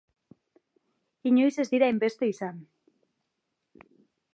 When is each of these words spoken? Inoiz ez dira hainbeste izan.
Inoiz 1.33 1.51
ez 1.65 1.67
dira 1.75 1.91
hainbeste 1.91 2.33
izan. 2.33 2.59